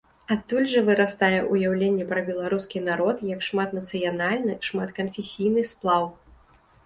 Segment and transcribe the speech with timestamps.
[0.33, 6.03] Адтуль жа вырастае ўяўленне пра беларускі народ як шматнацыянальны, шматканфесійны сплаў.